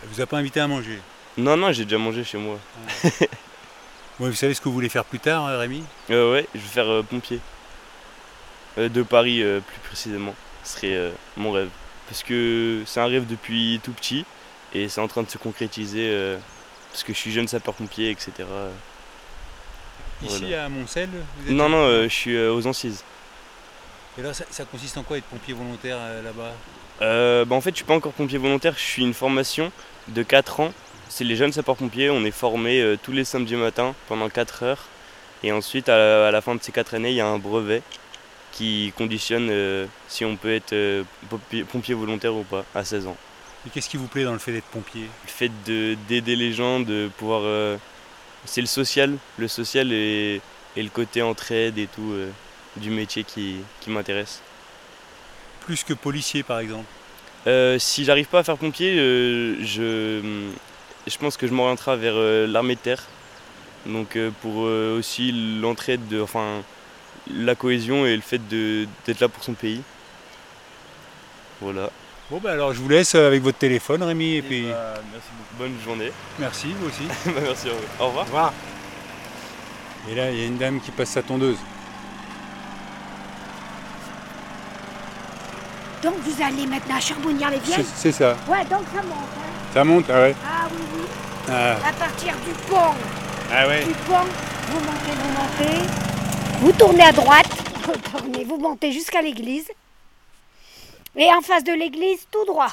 [0.00, 1.00] Elle vous a pas invité à manger?
[1.36, 2.60] Non, non, j'ai déjà mangé chez moi.
[4.18, 5.82] Vous savez ce que vous voulez faire plus tard, hein, Rémi?
[6.10, 7.40] Euh, ouais, je vais faire euh, pompier.
[8.78, 10.34] Euh, de Paris, euh, plus précisément.
[10.64, 11.68] Ce serait mon rêve.
[12.08, 14.24] Parce que c'est un rêve depuis tout petit
[14.74, 16.36] et c'est en train de se concrétiser
[16.90, 18.32] parce que je suis jeune sapeur-pompier, etc.
[20.22, 20.64] Ici Voilà.
[20.64, 23.04] à Moncel vous êtes- Non, non, je suis aux Ancises.
[24.18, 26.52] Et là, ça, ça consiste en quoi être pompier volontaire là-bas?
[27.02, 29.70] Euh, bah en fait, je suis pas encore pompier volontaire, je suis une formation
[30.08, 30.72] de 4 ans.
[31.08, 34.84] C'est les jeunes sapeurs-pompiers, on est formés euh, tous les samedis matins pendant 4 heures.
[35.42, 37.82] Et ensuite, à la, fin de ces 4 années, il y a un brevet
[38.52, 41.04] qui conditionne euh, si on peut être euh,
[41.70, 43.16] pompier, volontaire ou pas à 16 ans.
[43.66, 45.02] Et qu'est-ce qui vous plaît dans le fait d'être pompier?
[45.02, 47.42] Le fait de- d'aider les gens, de pouvoir...
[47.44, 47.76] euh,
[48.44, 50.40] c'est le social, le social et,
[50.76, 52.30] et le côté entraide et tout euh,
[52.76, 54.40] du métier qui, qui m'intéresse.
[55.60, 56.86] Plus que policier par exemple?
[57.46, 60.20] Euh, si j'arrive pas à faire pompier, je,
[61.06, 63.02] je pense que je m'orienterai vers euh, l'armée de terre.
[63.86, 66.62] Donc euh, pour euh, aussi l'entraide, de, enfin
[67.32, 69.82] la cohésion et le fait de- d'être là pour son pays.
[71.60, 71.90] Voilà.
[72.30, 75.54] Bon bah alors je vous laisse avec votre téléphone Rémi et puis bah, merci beaucoup.
[75.62, 76.10] Bonne journée.
[76.40, 77.04] merci vous aussi.
[77.26, 78.04] Bah, merci à vous.
[78.04, 78.24] Au revoir.
[78.24, 78.52] Au revoir.
[80.10, 81.56] Et là il y a une dame qui passe sa tondeuse.
[86.02, 88.36] Donc vous allez maintenant à C'est Charbonnières-les-Vieilles c'est ça.
[88.48, 89.12] Ouais, donc ça monte.
[89.38, 89.55] hein.
[89.76, 90.34] Ça monte ah ouais.
[90.42, 91.04] Ah oui, oui.
[91.50, 92.94] Ah, À partir du pont,
[93.52, 93.84] ah ouais.
[93.84, 94.24] du pont,
[94.70, 95.32] vous montez, vous
[95.68, 95.86] montez.
[96.60, 97.46] Vous tournez à droite,
[97.84, 99.68] vous tournez, vous montez jusqu'à l'église.
[101.14, 102.70] Et en face de l'église, tout droit.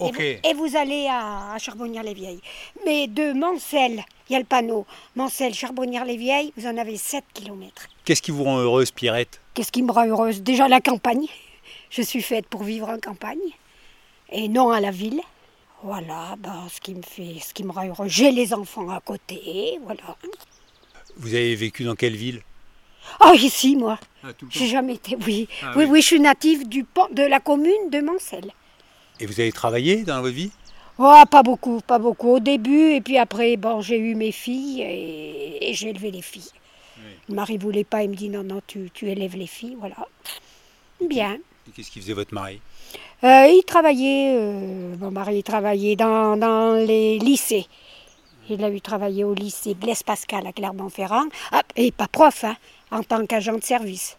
[0.00, 0.12] Et Ok.
[0.16, 2.42] vous- Et, vous allez à, à Charbonnières-les-Vieilles.
[2.84, 4.84] Mais de Mancel, il y a le panneau.
[5.16, 7.86] Mancel, Charbonnières-les-Vieilles, vous en avez 7 kilomètres.
[8.04, 9.40] Qu'est-ce qui vous rend heureuse Pierrette?
[9.54, 10.42] Qu'est-ce qui me rend heureuse?
[10.42, 11.24] Déjà la campagne.
[11.88, 13.38] Je suis faite pour vivre en campagne
[14.30, 15.22] et non à la ville.
[15.88, 18.10] Voilà, ben, ce qui me fait, ce qui me rend heureuse.
[18.10, 20.16] J'ai les enfants à côté, voilà.
[21.18, 22.40] Vous avez vécu dans quelle ville?
[23.20, 25.14] Ah ici moi, Ah, j'ai jamais été.
[25.26, 25.90] Oui, Ah oui, oui.
[25.90, 28.50] oui, je suis native du de la commune de Mancel.
[29.20, 30.50] Et vous avez travaillé dans votre vie?
[30.98, 32.36] Oh, pas beaucoup, pas beaucoup.
[32.36, 36.22] Au début et puis après, bon, j'ai eu mes filles et, et j'ai élevé les
[36.22, 36.50] filles.
[37.28, 39.96] Le mari voulait pas, il me dit non, non, tu, tu élèves les filles, voilà.
[41.06, 41.34] Bien.
[41.68, 42.58] Et qu'est-ce qui faisait votre mari?
[43.24, 47.66] Euh, il travaillait, euh, mon mari travaillait dans, dans les lycées.
[48.50, 51.24] Il a eu travaillé au lycée Blaise Pascal à Clermont-Ferrand.
[51.52, 52.56] Ah, et pas prof, hein,
[52.90, 54.18] en tant qu'agent de service.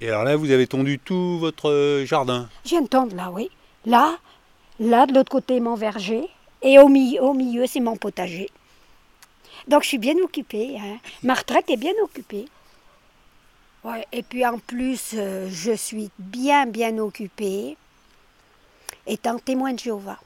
[0.00, 2.48] Et alors là vous avez tondu tout votre euh, jardin.
[2.64, 3.50] Je viens de tondre là, oui.
[3.84, 4.16] Là,
[4.80, 6.28] là, de l'autre côté, mon verger.
[6.62, 8.48] Et au, mi- au milieu, c'est mon potager.
[9.68, 10.76] Donc je suis bien occupée.
[10.78, 10.96] hein.
[11.22, 12.46] Ma retraite est bien occupée.
[13.84, 17.76] Ouais, et puis en plus, euh, je suis bien, bien occupée,
[19.06, 20.18] étant témoin de Jéhovah.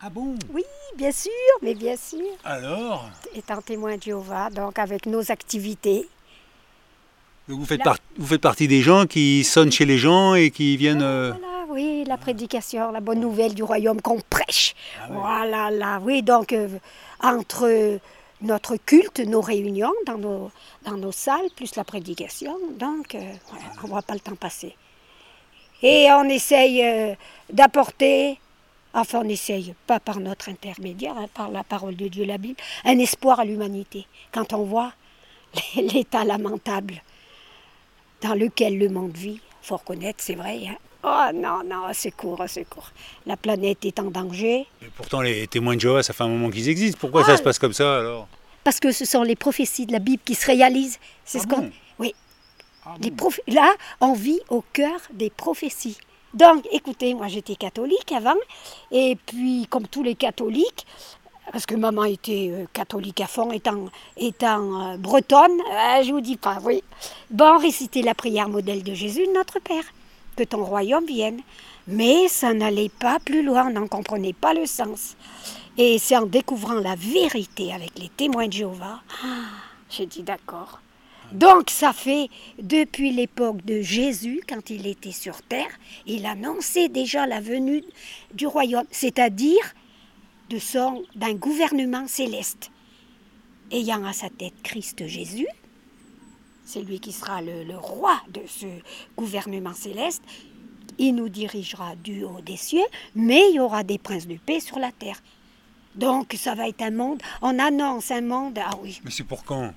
[0.00, 0.34] Ah bon?
[0.52, 0.64] Oui,
[0.96, 1.30] bien sûr,
[1.62, 2.20] mais bien sûr.
[2.44, 3.08] Alors?
[3.34, 6.08] Étant témoin de Jéhovah, donc avec nos activités.
[7.48, 7.84] Donc vous faites, Là.
[7.84, 11.02] par- vous faites partie des gens qui sonnent chez les gens et qui viennent...
[11.02, 14.74] euh, Voilà, oui, la prédication, la bonne nouvelle du royaume qu'on prêche.
[15.02, 15.16] Ah ouais.
[15.18, 16.68] Voilà, là, oui, donc euh,
[17.22, 17.98] entre
[18.40, 20.50] notre culte, nos réunions dans nos,
[20.84, 24.36] dans nos salles, plus la prédication, donc euh, voilà, on ne voit pas le temps
[24.36, 24.74] passer.
[25.86, 27.14] Et on essaye euh,
[27.52, 28.38] d'apporter,
[28.94, 32.56] enfin on essaye, pas par notre intermédiaire, hein, par la parole de Dieu, la Bible,
[32.86, 34.06] un espoir à l'humanité.
[34.32, 34.92] Quand on voit
[35.76, 37.02] l'état lamentable
[38.22, 40.60] dans lequel le monde vit, faut reconnaître, c'est vrai.
[40.68, 40.76] hein.
[41.06, 42.90] Oh non, non, secours, secours.
[43.26, 46.48] La planète est en danger et pourtant les témoins de Jéhovah, ça fait un moment
[46.48, 46.96] qu'ils existent.
[46.98, 48.26] Pourquoi Ah, ça se passe comme ça alors?
[48.64, 50.98] Parce que ce sont les prophéties de la Bible qui se réalisent.
[51.26, 51.60] C'est Ah ce qu'on.
[51.60, 51.70] bon?
[52.86, 55.98] Ah bon Là, on vit au cœur des prophéties.
[56.34, 58.34] Donc, écoutez, moi j'étais catholique avant,
[58.90, 60.84] et puis comme tous les catholiques,
[61.52, 66.20] parce que maman était euh, catholique à fond, étant, étant euh, bretonne, euh, je vous
[66.20, 66.82] dis pas, oui.
[67.30, 69.84] Bon, réciter la prière modèle de Jésus, notre Père.
[70.36, 71.40] que ton royaume vienne.
[71.86, 75.16] Mais ça n'allait pas plus loin, on n'en comprenait pas le sens.
[75.78, 79.26] Et c'est en découvrant la vérité avec les témoins de Jéhovah, ah,
[79.90, 80.80] j'ai dit d'accord.
[81.34, 82.28] Donc ça fait
[82.60, 85.68] depuis l'époque de Jésus, quand il était sur terre,
[86.06, 87.82] il annonçait déjà la venue
[88.32, 89.74] du royaume, c'est-à-dire
[91.16, 92.70] d'un gouvernement céleste,
[93.72, 95.48] ayant à sa tête Christ Jésus.
[96.64, 98.66] C'est lui qui sera le, le roi de ce
[99.16, 100.22] gouvernement céleste.
[100.98, 104.60] Il nous dirigera du haut des cieux, mais il y aura des princes de paix
[104.60, 105.20] sur la terre.
[105.96, 109.00] Donc ça va être un monde, on annonce un monde, ah oui.
[109.04, 109.74] Mais c'est pour quand?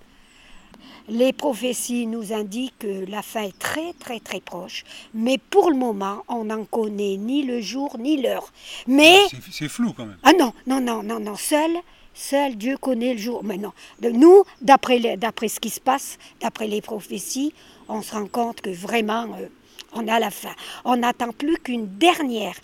[1.10, 5.78] Les prophéties nous indiquent que la fin est très très très proche, mais pour le
[5.78, 8.52] moment, on n'en connaît ni le jour ni l'heure.
[8.88, 10.18] Mais C'est- C'est flou quand même.
[10.24, 11.72] ah non, non, non, non, non, seul,
[12.14, 13.44] seul Dieu connaît le jour.
[13.44, 15.00] Mais non, de nous, d'après
[15.48, 17.54] ce qui se passe, d'après les prophéties,
[17.88, 19.48] on se rend compte que vraiment, euh,
[19.94, 20.54] on a la fin.
[20.84, 22.56] On n'attend plus qu'une dernière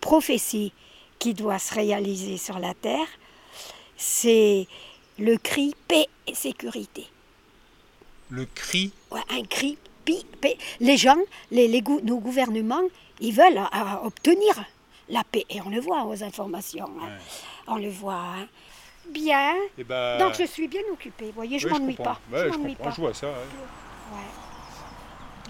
[0.00, 0.72] prophétie
[1.18, 3.08] qui doit se réaliser sur la terre.
[3.96, 4.68] C'est
[5.18, 7.06] le cri paix et sécurité.
[8.30, 10.24] Le cri, Ouais, un cri pi-.
[10.80, 11.16] Les gens,
[11.50, 12.82] les, nos gouvernements,
[13.20, 14.64] ils veulent euh, obtenir
[15.08, 15.44] la paix.
[15.50, 16.90] Et on le voit aux informations.
[17.02, 17.10] hein.
[17.66, 18.14] On le voit.
[18.38, 18.46] hein.
[19.10, 19.54] Bien.
[19.78, 21.26] eh ben, Donc je suis bien occupée.
[21.26, 22.20] Vous voyez, je oui, m'ennuie pas.
[22.30, 22.90] Ouais, je m'ennuie pas.
[22.90, 23.26] je vois ça.
[23.28, 23.32] ouais.
[24.12, 24.20] Ouais.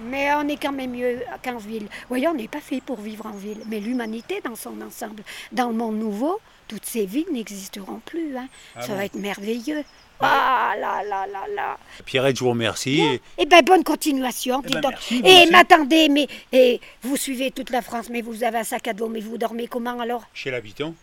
[0.04, 1.82] Mais on est quand même mieux qu'en ville.
[1.84, 3.60] Vous voyez, on n'est pas fait pour vivre en ville.
[3.66, 6.38] Mais l'humanité dans son ensemble, dans le monde nouveau,
[6.68, 8.36] toutes ces villes n'existeront plus.
[8.36, 8.46] hein.
[8.76, 9.82] Ah Ça bon va être merveilleux.
[10.20, 11.78] Ah là là là là.
[12.04, 13.00] Pierrette, je vous remercie.
[13.00, 14.60] Et- Eh bien, bonne continuation.
[14.64, 14.90] Eh dis ben, donc.
[14.92, 15.50] merci, vous et aussi.
[15.52, 19.08] m'attendez, mais et vous suivez toute la France, mais vous avez un sac à dos,
[19.08, 20.24] mais vous dormez comment alors?
[20.34, 20.94] Chez l'habitant,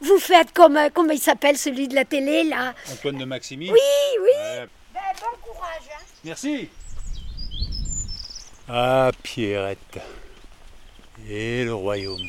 [0.00, 2.74] Vous faites comme, euh, comment il s'appelle celui de la télé là?
[2.92, 3.70] Antoine de Maximi.
[3.70, 3.78] Oui,
[4.20, 4.30] oui.
[4.36, 4.66] Ouais.
[4.94, 5.82] Ben, bon courage.
[5.96, 6.02] hein.
[6.24, 6.68] Merci.
[8.68, 9.98] Ah, Pierrette.
[11.28, 12.20] Et le royaume.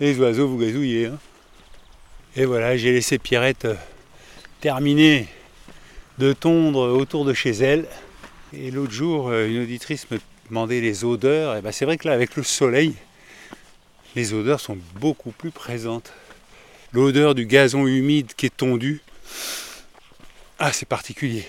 [0.00, 1.06] Les oiseaux vous gazouillez.
[1.06, 1.18] Hein
[2.38, 3.74] Et voilà, j'ai laissé Pierrette euh,
[4.60, 5.26] terminer
[6.18, 7.86] de tondre autour de chez elle.
[8.52, 10.18] Et l'autre jour, euh, une auditrice me
[10.50, 11.56] demandait les odeurs.
[11.56, 12.94] Et ben, c'est vrai que là, avec le soleil,
[14.16, 16.12] les odeurs sont beaucoup plus présentes.
[16.92, 19.00] L'odeur du gazon humide qui est tondu,
[20.58, 21.46] ah, c'est particulier.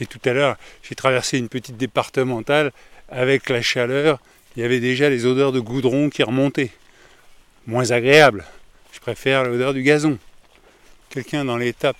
[0.00, 2.72] Et tout à l'heure, j'ai traversé une petite départementale
[3.10, 4.20] avec la chaleur.
[4.56, 6.70] Il y avait déjà les odeurs de goudron qui remontaient.
[7.66, 8.46] Moins agréable.
[8.92, 10.18] Je préfère l'odeur du gazon.
[11.08, 11.96] Quelqu'un dans l'étape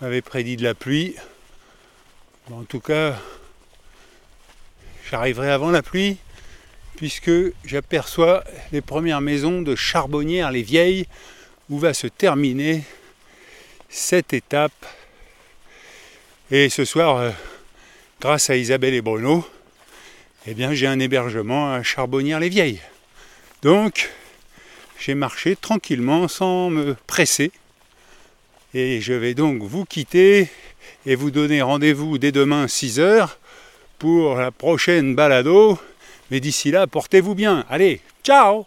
[0.00, 1.16] m'avait prédit de la pluie.
[2.52, 3.18] En tout cas,
[5.10, 6.16] j'arriverai avant la pluie
[6.96, 7.30] puisque
[7.64, 11.06] j'aperçois les premières maisons de charbonnières, les vieilles,
[11.70, 12.84] où va se terminer
[13.88, 14.86] cette étape.
[16.50, 17.30] Et ce soir, euh,
[18.20, 19.48] grâce à Isabelle et Bruno,
[20.46, 22.80] eh bien, j'ai un hébergement à Charbonnières-les-Vieilles.
[23.62, 24.10] Donc,
[24.98, 27.52] j'ai marché tranquillement sans me presser.
[28.74, 30.48] Et je vais donc vous quitter
[31.06, 33.38] et vous donner rendez-vous dès demain 6 heures
[33.98, 35.78] pour la prochaine balado.
[36.30, 37.64] Mais d'ici là, portez-vous bien.
[37.70, 38.66] Allez, ciao